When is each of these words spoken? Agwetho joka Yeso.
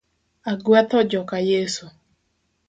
Agwetho 0.51 0.97
joka 1.11 1.37
Yeso. 1.49 1.85